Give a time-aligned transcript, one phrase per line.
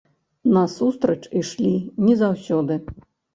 [0.55, 1.73] Насустрач ішлі
[2.07, 2.81] не заўсёды.